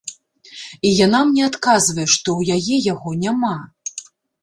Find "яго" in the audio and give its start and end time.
2.93-3.09